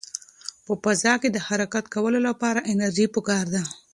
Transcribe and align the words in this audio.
په 0.65 0.73
فضا 0.83 1.13
کې 1.21 1.29
د 1.31 1.37
حرکت 1.47 1.85
کولو 1.95 2.19
لپاره 2.27 2.65
انرژي 2.71 3.05
پکار 3.15 3.45
ده. 3.53 3.63